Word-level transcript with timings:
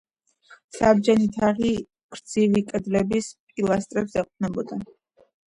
საბჯენი 0.77 1.27
თაღი 1.35 1.73
გრძივი 2.15 2.65
კედლების 2.71 3.29
პილასტრებს 3.53 4.19
ეყრდნობა. 4.25 4.83